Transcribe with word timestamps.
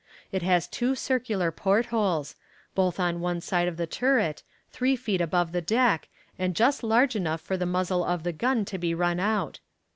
It 0.31 0.41
has 0.41 0.67
two 0.67 0.95
circular 0.95 1.51
port 1.51 1.85
holes, 1.93 2.35
both 2.73 2.99
on 2.99 3.19
one 3.19 3.39
side 3.39 3.67
of 3.67 3.77
the 3.77 3.85
turret, 3.85 4.41
three 4.71 4.95
feet 4.95 5.21
above 5.21 5.51
the 5.51 5.61
deck, 5.61 6.09
and 6.39 6.55
just 6.55 6.81
large 6.81 7.15
enough 7.15 7.39
for 7.41 7.55
the 7.55 7.67
muzzle 7.67 8.03
of 8.03 8.23
the 8.23 8.33
gun 8.33 8.65
to 8.65 8.79
be 8.79 8.95
run 8.95 9.19
out. 9.19 9.59